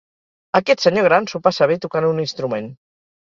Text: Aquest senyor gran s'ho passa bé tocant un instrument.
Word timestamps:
Aquest 0.59 0.81
senyor 0.85 1.05
gran 1.07 1.27
s'ho 1.33 1.41
passa 1.49 1.67
bé 1.73 1.77
tocant 1.85 2.09
un 2.09 2.23
instrument. 2.25 2.73